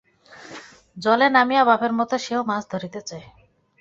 জলে 0.97 1.27
নামিয়া 1.29 1.63
বাপের 1.65 1.93
মতো 1.99 2.15
সেও 2.17 2.41
মাছ 2.43 2.63
ধরিতে 2.73 2.99
চায়। 3.01 3.25